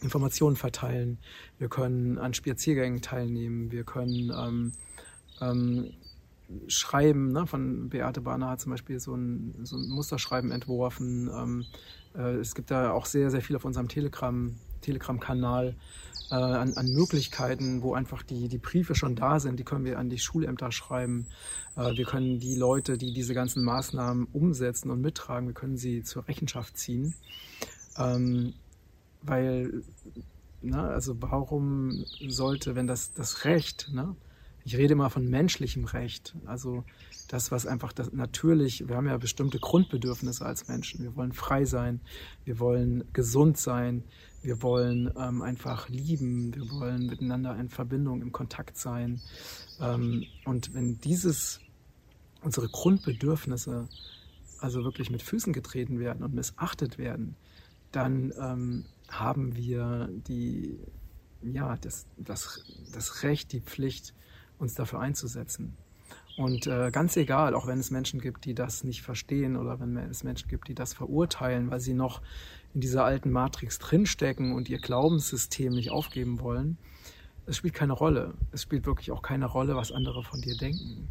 Informationen 0.00 0.56
verteilen, 0.56 1.18
wir 1.58 1.68
können 1.68 2.18
an 2.18 2.34
Spaziergängen 2.34 3.00
teilnehmen, 3.00 3.72
wir 3.72 3.84
können 3.84 4.30
ähm, 4.36 4.72
ähm, 5.40 5.90
schreiben. 6.68 7.32
Ne? 7.32 7.46
Von 7.46 7.88
Beate 7.88 8.20
Bahner 8.20 8.50
hat 8.50 8.60
zum 8.60 8.72
Beispiel 8.72 9.00
so 9.00 9.14
ein, 9.14 9.54
so 9.64 9.76
ein 9.76 9.88
Musterschreiben 9.88 10.50
entworfen. 10.50 11.30
Ähm, 11.34 11.64
äh, 12.14 12.36
es 12.36 12.54
gibt 12.54 12.70
da 12.70 12.92
auch 12.92 13.06
sehr, 13.06 13.30
sehr 13.30 13.40
viel 13.40 13.56
auf 13.56 13.64
unserem 13.64 13.88
Telegram, 13.88 14.54
Telegram-Kanal 14.82 15.74
äh, 16.30 16.34
an, 16.34 16.74
an, 16.74 16.92
Möglichkeiten, 16.92 17.82
wo 17.82 17.94
einfach 17.94 18.22
die, 18.22 18.48
die 18.48 18.58
Briefe 18.58 18.94
schon 18.94 19.16
da 19.16 19.40
sind, 19.40 19.58
die 19.58 19.64
können 19.64 19.84
wir 19.84 19.98
an 19.98 20.10
die 20.10 20.18
Schulämter 20.18 20.72
schreiben. 20.72 21.26
Äh, 21.76 21.96
wir 21.96 22.04
können 22.04 22.38
die 22.38 22.56
Leute, 22.56 22.98
die 22.98 23.12
diese 23.12 23.34
ganzen 23.34 23.64
Maßnahmen 23.64 24.28
umsetzen 24.32 24.90
und 24.90 25.00
mittragen, 25.00 25.48
wir 25.48 25.54
können 25.54 25.76
sie 25.76 26.02
zur 26.02 26.28
Rechenschaft 26.28 26.76
ziehen. 26.76 27.14
Ähm, 27.98 28.54
weil, 29.22 29.82
ne, 30.60 30.82
also 30.82 31.16
warum 31.20 32.04
sollte, 32.28 32.74
wenn 32.74 32.86
das, 32.86 33.12
das 33.14 33.44
Recht, 33.44 33.90
ne, 33.92 34.14
ich 34.64 34.76
rede 34.76 34.94
immer 34.94 35.10
von 35.10 35.28
menschlichem 35.28 35.84
Recht, 35.84 36.34
also 36.46 36.84
das, 37.28 37.50
was 37.50 37.66
einfach 37.66 37.92
das, 37.92 38.12
natürlich, 38.12 38.88
wir 38.88 38.96
haben 38.96 39.06
ja 39.06 39.16
bestimmte 39.18 39.58
Grundbedürfnisse 39.58 40.44
als 40.44 40.68
Menschen. 40.68 41.02
Wir 41.02 41.16
wollen 41.16 41.32
frei 41.32 41.64
sein, 41.64 42.00
wir 42.44 42.58
wollen 42.58 43.04
gesund 43.12 43.58
sein, 43.58 44.04
wir 44.42 44.62
wollen 44.62 45.12
ähm, 45.18 45.42
einfach 45.42 45.88
lieben, 45.88 46.54
wir 46.54 46.70
wollen 46.70 47.06
miteinander 47.06 47.58
in 47.58 47.68
Verbindung, 47.68 48.22
im 48.22 48.32
Kontakt 48.32 48.78
sein. 48.78 49.20
Ähm, 49.80 50.24
und 50.44 50.74
wenn 50.74 50.98
dieses, 51.00 51.60
unsere 52.42 52.68
Grundbedürfnisse 52.68 53.88
also 54.60 54.84
wirklich 54.84 55.10
mit 55.10 55.22
Füßen 55.22 55.52
getreten 55.52 55.98
werden 55.98 56.22
und 56.22 56.34
missachtet 56.34 56.96
werden, 56.96 57.36
dann 57.92 58.32
ähm, 58.40 58.84
haben 59.08 59.56
wir 59.56 60.08
die, 60.26 60.78
ja, 61.42 61.76
das, 61.76 62.06
das, 62.16 62.64
das 62.92 63.22
Recht, 63.22 63.52
die 63.52 63.60
Pflicht, 63.60 64.14
uns 64.58 64.74
dafür 64.74 65.00
einzusetzen. 65.00 65.76
Und 66.36 66.66
äh, 66.66 66.90
ganz 66.90 67.16
egal, 67.16 67.54
auch 67.54 67.66
wenn 67.66 67.78
es 67.78 67.90
Menschen 67.90 68.20
gibt, 68.20 68.44
die 68.44 68.54
das 68.54 68.82
nicht 68.82 69.02
verstehen 69.02 69.56
oder 69.56 69.78
wenn 69.78 69.96
es 69.96 70.24
Menschen 70.24 70.48
gibt, 70.48 70.66
die 70.68 70.74
das 70.74 70.92
verurteilen, 70.92 71.70
weil 71.70 71.80
sie 71.80 71.94
noch 71.94 72.22
in 72.74 72.80
dieser 72.80 73.04
alten 73.04 73.30
Matrix 73.30 73.78
drinstecken 73.78 74.52
und 74.52 74.68
ihr 74.68 74.78
Glaubenssystem 74.78 75.72
nicht 75.72 75.90
aufgeben 75.90 76.40
wollen, 76.40 76.76
es 77.46 77.58
spielt 77.58 77.74
keine 77.74 77.92
Rolle. 77.92 78.34
Es 78.52 78.62
spielt 78.62 78.86
wirklich 78.86 79.12
auch 79.12 79.22
keine 79.22 79.46
Rolle, 79.46 79.76
was 79.76 79.92
andere 79.92 80.24
von 80.24 80.40
dir 80.40 80.56
denken. 80.56 81.08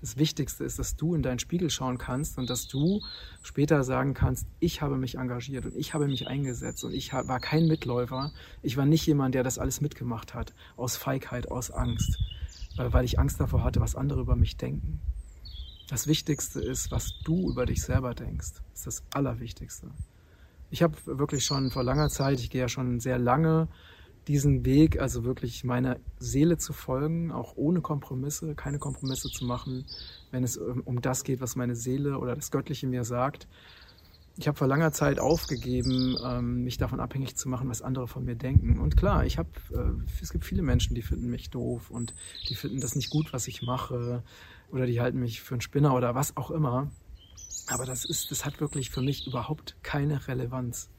Das 0.00 0.16
Wichtigste 0.16 0.64
ist, 0.64 0.78
dass 0.78 0.96
du 0.96 1.14
in 1.14 1.22
deinen 1.22 1.38
Spiegel 1.38 1.70
schauen 1.70 1.96
kannst 1.96 2.36
und 2.36 2.50
dass 2.50 2.68
du 2.68 3.00
später 3.42 3.84
sagen 3.84 4.12
kannst, 4.12 4.46
ich 4.60 4.82
habe 4.82 4.96
mich 4.96 5.16
engagiert 5.16 5.64
und 5.66 5.76
ich 5.76 5.94
habe 5.94 6.08
mich 6.08 6.26
eingesetzt 6.26 6.84
und 6.84 6.92
ich 6.92 7.12
war 7.12 7.40
kein 7.40 7.66
Mitläufer. 7.66 8.32
Ich 8.62 8.76
war 8.76 8.84
nicht 8.84 9.06
jemand, 9.06 9.34
der 9.34 9.44
das 9.44 9.58
alles 9.58 9.80
mitgemacht 9.80 10.34
hat, 10.34 10.52
aus 10.76 10.96
Feigheit, 10.96 11.50
aus 11.50 11.70
Angst, 11.70 12.18
weil 12.76 13.04
ich 13.04 13.18
Angst 13.18 13.40
davor 13.40 13.64
hatte, 13.64 13.80
was 13.80 13.96
andere 13.96 14.20
über 14.20 14.36
mich 14.36 14.56
denken. 14.56 15.00
Das 15.88 16.06
Wichtigste 16.06 16.60
ist, 16.60 16.90
was 16.90 17.18
du 17.24 17.50
über 17.50 17.66
dich 17.66 17.82
selber 17.82 18.14
denkst. 18.14 18.52
Das 18.72 18.80
ist 18.80 18.86
das 18.86 19.02
Allerwichtigste. 19.12 19.90
Ich 20.70 20.82
habe 20.82 20.96
wirklich 21.04 21.44
schon 21.44 21.70
vor 21.70 21.84
langer 21.84 22.08
Zeit, 22.08 22.40
ich 22.40 22.50
gehe 22.50 22.62
ja 22.62 22.68
schon 22.68 23.00
sehr 23.00 23.18
lange 23.18 23.68
diesen 24.26 24.64
Weg, 24.64 25.00
also 25.00 25.24
wirklich 25.24 25.64
meiner 25.64 25.98
Seele 26.18 26.56
zu 26.56 26.72
folgen, 26.72 27.30
auch 27.30 27.56
ohne 27.56 27.82
Kompromisse, 27.82 28.54
keine 28.54 28.78
Kompromisse 28.78 29.28
zu 29.28 29.44
machen, 29.44 29.84
wenn 30.30 30.42
es 30.42 30.56
um 30.56 31.02
das 31.02 31.24
geht, 31.24 31.42
was 31.42 31.56
meine 31.56 31.76
Seele 31.76 32.18
oder 32.18 32.34
das 32.34 32.50
Göttliche 32.50 32.86
mir 32.86 33.04
sagt 33.04 33.46
ich 34.36 34.48
habe 34.48 34.58
vor 34.58 34.66
langer 34.66 34.92
Zeit 34.92 35.20
aufgegeben, 35.20 36.16
ähm, 36.24 36.64
mich 36.64 36.76
davon 36.76 36.98
abhängig 36.98 37.36
zu 37.36 37.48
machen, 37.48 37.68
was 37.68 37.82
andere 37.82 38.08
von 38.08 38.24
mir 38.24 38.34
denken. 38.34 38.80
Und 38.80 38.96
klar, 38.96 39.24
ich 39.24 39.38
habe, 39.38 39.50
äh, 39.72 40.22
es 40.22 40.32
gibt 40.32 40.44
viele 40.44 40.62
Menschen, 40.62 40.94
die 40.94 41.02
finden 41.02 41.30
mich 41.30 41.50
doof 41.50 41.90
und 41.90 42.14
die 42.48 42.56
finden 42.56 42.80
das 42.80 42.96
nicht 42.96 43.10
gut, 43.10 43.32
was 43.32 43.46
ich 43.46 43.62
mache, 43.62 44.24
oder 44.70 44.86
die 44.86 45.00
halten 45.00 45.20
mich 45.20 45.40
für 45.40 45.54
einen 45.54 45.60
Spinner 45.60 45.94
oder 45.94 46.14
was 46.16 46.36
auch 46.36 46.50
immer. 46.50 46.90
Aber 47.68 47.86
das 47.86 48.04
ist, 48.04 48.30
das 48.30 48.44
hat 48.44 48.60
wirklich 48.60 48.90
für 48.90 49.02
mich 49.02 49.26
überhaupt 49.26 49.76
keine 49.82 50.26
Relevanz. 50.26 50.90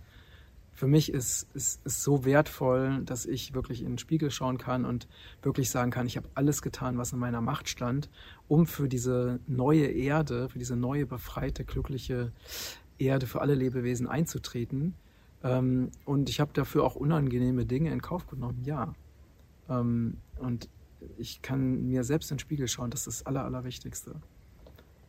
Für 0.72 0.88
mich 0.88 1.12
ist 1.12 1.48
es 1.54 1.75
ist, 1.75 1.86
ist 1.86 2.04
so 2.04 2.25
wertvoll, 2.25 3.01
dass 3.06 3.25
ich 3.25 3.54
wirklich 3.54 3.82
in 3.82 3.92
den 3.92 3.98
Spiegel 3.98 4.30
schauen 4.30 4.58
kann 4.58 4.84
und 4.84 5.08
wirklich 5.42 5.70
sagen 5.70 5.92
kann, 5.92 6.06
ich 6.06 6.18
habe 6.18 6.27
alles 6.36 6.62
getan, 6.62 6.98
was 6.98 7.13
in 7.13 7.20
meiner 7.20 7.39
Macht 7.39 7.70
stand, 7.70 8.10
um 8.50 8.65
für 8.65 8.89
diese 8.89 9.39
neue 9.48 9.86
Erde, 9.88 10.50
für 10.50 10.60
diese 10.60 10.75
neue 10.75 11.06
befreite, 11.06 11.63
glückliche 11.63 12.34
Erde 12.97 13.27
für 13.27 13.41
alle 13.41 13.55
Lebewesen 13.55 14.07
einzutreten. 14.07 14.95
Ähm, 15.43 15.91
und 16.05 16.29
ich 16.29 16.39
habe 16.39 16.51
dafür 16.53 16.83
auch 16.83 16.95
unangenehme 16.95 17.65
Dinge 17.65 17.91
in 17.91 18.01
Kauf 18.01 18.27
genommen, 18.27 18.63
ja. 18.63 18.93
Ähm, 19.69 20.17
und 20.37 20.69
ich 21.17 21.41
kann 21.41 21.87
mir 21.87 22.03
selbst 22.03 22.31
in 22.31 22.35
den 22.35 22.39
Spiegel 22.39 22.67
schauen, 22.67 22.89
das 22.89 23.07
ist 23.07 23.21
das 23.21 23.25
Aller, 23.25 23.45
Allerwichtigste. 23.45 24.15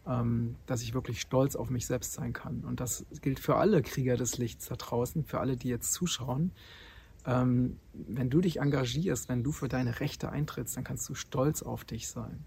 Ähm, 0.06 0.54
dass 0.66 0.82
ich 0.82 0.94
wirklich 0.94 1.20
stolz 1.20 1.56
auf 1.56 1.68
mich 1.68 1.86
selbst 1.86 2.12
sein 2.12 2.32
kann. 2.32 2.60
Und 2.64 2.78
das 2.78 3.04
gilt 3.22 3.40
für 3.40 3.56
alle 3.56 3.82
Krieger 3.82 4.16
des 4.16 4.38
Lichts 4.38 4.66
da 4.66 4.76
draußen, 4.76 5.24
für 5.24 5.40
alle, 5.40 5.56
die 5.56 5.68
jetzt 5.68 5.92
zuschauen. 5.92 6.52
Ähm, 7.26 7.78
wenn 7.92 8.30
du 8.30 8.40
dich 8.40 8.60
engagierst, 8.60 9.28
wenn 9.28 9.42
du 9.42 9.50
für 9.50 9.66
deine 9.66 9.98
Rechte 9.98 10.30
eintrittst, 10.30 10.76
dann 10.76 10.84
kannst 10.84 11.08
du 11.08 11.14
stolz 11.16 11.62
auf 11.62 11.84
dich 11.84 12.06
sein. 12.08 12.44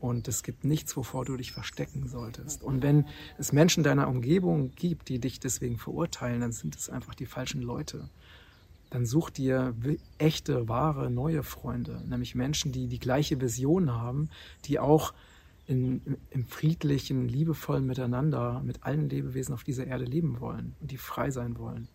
Und 0.00 0.28
es 0.28 0.42
gibt 0.42 0.64
nichts, 0.64 0.96
wovor 0.96 1.26
du 1.26 1.36
dich 1.36 1.52
verstecken 1.52 2.08
solltest. 2.08 2.62
Und 2.62 2.82
wenn 2.82 3.06
es 3.38 3.52
Menschen 3.52 3.84
deiner 3.84 4.08
Umgebung 4.08 4.72
gibt, 4.74 5.10
die 5.10 5.18
dich 5.18 5.40
deswegen 5.40 5.76
verurteilen, 5.76 6.40
dann 6.40 6.52
sind 6.52 6.74
es 6.74 6.88
einfach 6.88 7.14
die 7.14 7.26
falschen 7.26 7.60
Leute. 7.60 8.08
Dann 8.88 9.04
such 9.04 9.30
dir 9.30 9.74
echte, 10.16 10.68
wahre, 10.68 11.10
neue 11.10 11.42
Freunde, 11.42 12.02
nämlich 12.08 12.34
Menschen, 12.34 12.72
die 12.72 12.88
die 12.88 12.98
gleiche 12.98 13.40
Vision 13.40 13.92
haben, 13.92 14.30
die 14.64 14.78
auch 14.78 15.12
in, 15.66 16.16
im 16.30 16.46
friedlichen, 16.46 17.28
liebevollen 17.28 17.86
Miteinander 17.86 18.62
mit 18.64 18.82
allen 18.82 19.08
Lebewesen 19.08 19.54
auf 19.54 19.62
dieser 19.62 19.86
Erde 19.86 20.04
leben 20.04 20.40
wollen 20.40 20.74
und 20.80 20.90
die 20.90 20.96
frei 20.96 21.30
sein 21.30 21.58
wollen. 21.58 21.88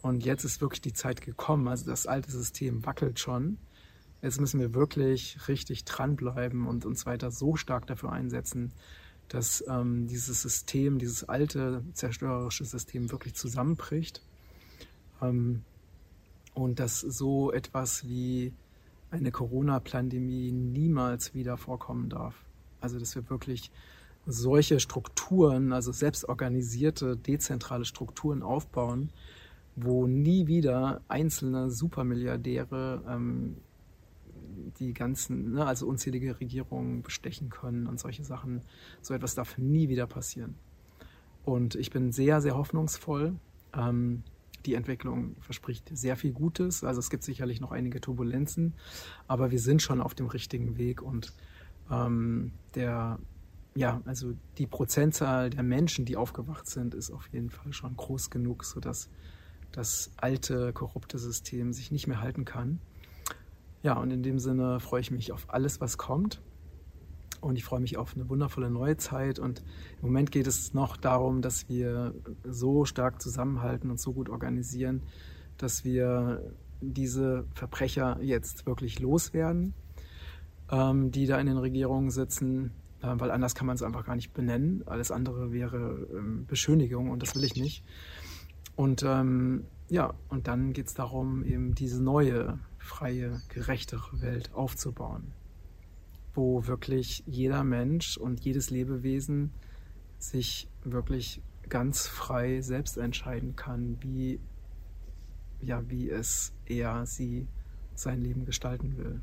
Und 0.00 0.24
jetzt 0.24 0.44
ist 0.44 0.60
wirklich 0.60 0.80
die 0.80 0.94
Zeit 0.94 1.20
gekommen. 1.20 1.68
Also 1.68 1.90
das 1.90 2.06
alte 2.06 2.30
System 2.30 2.86
wackelt 2.86 3.18
schon. 3.18 3.58
Jetzt 4.22 4.40
müssen 4.40 4.60
wir 4.60 4.74
wirklich 4.74 5.38
richtig 5.48 5.84
dranbleiben 5.84 6.66
und 6.66 6.84
uns 6.84 7.06
weiter 7.06 7.30
so 7.30 7.56
stark 7.56 7.86
dafür 7.86 8.12
einsetzen, 8.12 8.72
dass 9.28 9.64
ähm, 9.68 10.08
dieses 10.08 10.42
System, 10.42 10.98
dieses 10.98 11.28
alte 11.28 11.84
zerstörerische 11.94 12.64
System 12.64 13.10
wirklich 13.10 13.34
zusammenbricht 13.34 14.22
ähm, 15.22 15.62
und 16.52 16.80
dass 16.80 17.00
so 17.00 17.52
etwas 17.52 18.06
wie 18.06 18.52
eine 19.10 19.30
Corona-Pandemie 19.30 20.52
niemals 20.52 21.34
wieder 21.34 21.56
vorkommen 21.56 22.08
darf. 22.08 22.34
Also 22.80 22.98
dass 22.98 23.14
wir 23.14 23.28
wirklich 23.30 23.70
solche 24.26 24.80
Strukturen, 24.80 25.72
also 25.72 25.92
selbstorganisierte, 25.92 27.16
dezentrale 27.16 27.84
Strukturen 27.84 28.42
aufbauen, 28.42 29.10
wo 29.76 30.06
nie 30.06 30.46
wieder 30.46 31.00
einzelne 31.08 31.70
Supermilliardäre 31.70 33.02
ähm, 33.08 33.56
die 34.80 34.94
ganzen, 34.94 35.52
ne, 35.52 35.66
also 35.66 35.86
unzählige 35.86 36.40
Regierungen 36.40 37.02
bestechen 37.02 37.50
können 37.50 37.86
und 37.86 38.00
solche 38.00 38.24
Sachen. 38.24 38.62
So 39.02 39.14
etwas 39.14 39.34
darf 39.34 39.58
nie 39.58 39.88
wieder 39.88 40.06
passieren. 40.06 40.56
Und 41.44 41.74
ich 41.74 41.90
bin 41.90 42.12
sehr, 42.12 42.40
sehr 42.40 42.56
hoffnungsvoll. 42.56 43.36
Ähm, 43.74 44.24
die 44.66 44.74
Entwicklung 44.74 45.36
verspricht 45.40 45.90
sehr 45.96 46.16
viel 46.16 46.32
Gutes. 46.32 46.84
Also 46.84 46.98
es 46.98 47.10
gibt 47.10 47.22
sicherlich 47.22 47.60
noch 47.60 47.72
einige 47.72 48.00
Turbulenzen, 48.00 48.74
aber 49.26 49.50
wir 49.50 49.58
sind 49.58 49.82
schon 49.82 50.00
auf 50.00 50.14
dem 50.14 50.26
richtigen 50.26 50.76
Weg 50.76 51.02
und 51.02 51.32
ähm, 51.90 52.52
der, 52.74 53.18
ja, 53.74 54.02
also 54.04 54.34
die 54.58 54.66
Prozentzahl 54.66 55.50
der 55.50 55.62
Menschen, 55.62 56.04
die 56.04 56.16
aufgewacht 56.16 56.66
sind, 56.66 56.94
ist 56.94 57.10
auf 57.10 57.26
jeden 57.28 57.50
Fall 57.50 57.72
schon 57.72 57.96
groß 57.96 58.30
genug, 58.30 58.64
sodass 58.64 59.08
das 59.72 60.10
alte, 60.16 60.72
korrupte 60.72 61.18
System 61.18 61.72
sich 61.72 61.90
nicht 61.90 62.06
mehr 62.06 62.20
halten 62.20 62.44
kann. 62.44 62.80
Ja, 63.82 63.94
und 63.94 64.10
in 64.10 64.22
dem 64.22 64.38
Sinne 64.38 64.80
freue 64.80 65.00
ich 65.00 65.10
mich 65.10 65.32
auf 65.32 65.46
alles, 65.48 65.80
was 65.80 65.98
kommt. 65.98 66.42
Und 67.40 67.56
ich 67.56 67.64
freue 67.64 67.80
mich 67.80 67.96
auf 67.96 68.14
eine 68.14 68.28
wundervolle 68.28 68.70
neue 68.70 68.98
Zeit. 68.98 69.38
Und 69.38 69.62
im 70.00 70.08
Moment 70.08 70.30
geht 70.30 70.46
es 70.46 70.74
noch 70.74 70.96
darum, 70.96 71.40
dass 71.40 71.68
wir 71.68 72.14
so 72.44 72.84
stark 72.84 73.22
zusammenhalten 73.22 73.90
und 73.90 73.98
so 73.98 74.12
gut 74.12 74.28
organisieren, 74.28 75.02
dass 75.56 75.84
wir 75.84 76.54
diese 76.82 77.46
Verbrecher 77.54 78.18
jetzt 78.22 78.66
wirklich 78.66 79.00
loswerden, 79.00 79.74
ähm, 80.70 81.10
die 81.10 81.26
da 81.26 81.38
in 81.38 81.46
den 81.46 81.58
Regierungen 81.58 82.10
sitzen, 82.10 82.72
äh, 83.02 83.14
weil 83.16 83.30
anders 83.30 83.54
kann 83.54 83.66
man 83.66 83.76
es 83.76 83.82
einfach 83.82 84.04
gar 84.04 84.16
nicht 84.16 84.32
benennen. 84.32 84.82
Alles 84.86 85.10
andere 85.10 85.52
wäre 85.52 86.08
ähm, 86.12 86.46
Beschönigung 86.46 87.10
und 87.10 87.22
das 87.22 87.34
will 87.34 87.44
ich 87.44 87.56
nicht. 87.56 87.84
Und 88.76 89.02
ähm, 89.02 89.64
ja, 89.88 90.14
und 90.28 90.46
dann 90.46 90.72
geht 90.72 90.86
es 90.86 90.94
darum, 90.94 91.44
eben 91.44 91.74
diese 91.74 92.02
neue, 92.02 92.58
freie, 92.80 93.40
gerechtere 93.48 94.20
Welt 94.20 94.52
aufzubauen 94.52 95.32
wo 96.34 96.66
wirklich 96.66 97.22
jeder 97.26 97.64
Mensch 97.64 98.16
und 98.16 98.40
jedes 98.40 98.70
Lebewesen 98.70 99.52
sich 100.18 100.68
wirklich 100.84 101.42
ganz 101.68 102.06
frei 102.06 102.60
selbst 102.60 102.98
entscheiden 102.98 103.56
kann, 103.56 103.98
wie, 104.00 104.40
ja, 105.60 105.88
wie 105.88 106.10
es 106.10 106.52
er, 106.66 107.06
sie 107.06 107.46
sein 107.94 108.20
Leben 108.20 108.44
gestalten 108.44 108.96
will. 108.96 109.20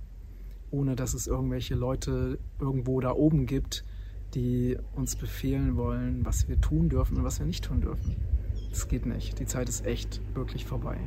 Ohne 0.70 0.96
dass 0.96 1.14
es 1.14 1.28
irgendwelche 1.28 1.76
Leute 1.76 2.40
irgendwo 2.60 3.00
da 3.00 3.12
oben 3.12 3.46
gibt, 3.46 3.86
die 4.34 4.78
uns 4.94 5.16
befehlen 5.16 5.78
wollen, 5.78 6.26
was 6.26 6.48
wir 6.48 6.60
tun 6.60 6.90
dürfen 6.90 7.18
und 7.18 7.24
was 7.24 7.40
wir 7.40 7.46
nicht 7.46 7.64
tun 7.64 7.82
dürfen. 7.82 8.16
Das 8.70 8.88
geht 8.88 9.06
nicht. 9.06 9.40
Die 9.40 9.46
Zeit 9.46 9.70
ist 9.70 9.86
echt 9.86 10.22
wirklich 10.36 10.66
vorbei. 10.66 11.00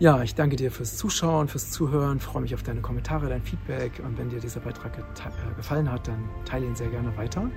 Ja, 0.00 0.22
ich 0.22 0.36
danke 0.36 0.54
dir 0.54 0.70
fürs 0.70 0.96
Zuschauen, 0.96 1.48
fürs 1.48 1.72
Zuhören, 1.72 2.20
freue 2.20 2.42
mich 2.42 2.54
auf 2.54 2.62
deine 2.62 2.80
Kommentare, 2.80 3.28
dein 3.28 3.42
Feedback 3.42 4.00
und 4.04 4.16
wenn 4.16 4.30
dir 4.30 4.38
dieser 4.38 4.60
Beitrag 4.60 4.96
äh, 4.96 5.54
gefallen 5.56 5.90
hat, 5.90 6.06
dann 6.06 6.28
teile 6.44 6.66
ihn 6.66 6.76
sehr 6.76 6.88
gerne 6.88 7.16
weiter. 7.16 7.50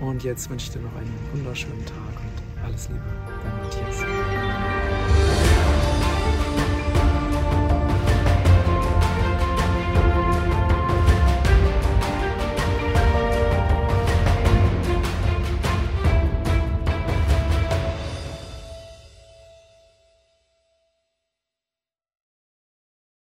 Und 0.00 0.24
jetzt 0.24 0.50
wünsche 0.50 0.66
ich 0.66 0.72
dir 0.72 0.80
noch 0.80 0.96
einen 0.96 1.14
wunderschönen 1.32 1.84
Tag 1.86 1.96
und 1.96 2.64
alles 2.64 2.88
Liebe, 2.88 3.00
dein 3.44 3.56
Matthias. 3.62 4.04